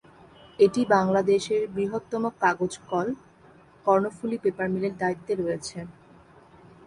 এটি 0.59 0.81
বাংলাদেশের 0.93 1.61
বৃহত্তম 1.75 2.23
কাগজ 2.41 2.73
কল 2.89 3.07
কর্ণফুলী 3.85 4.37
পেপার 4.43 4.67
মিলের 4.73 4.93
দায়িত্বে 5.01 5.33
রয়েছে। 5.35 5.77